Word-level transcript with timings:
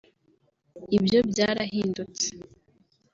ibyo 0.97 1.19
byarahindutse 1.29 2.27